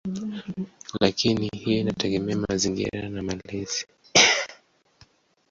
Lakini 0.99 1.47
hiyo 1.53 1.77
inategemea 1.81 2.37
mazingira 2.47 3.09
na 3.09 3.21
malezi. 3.23 3.85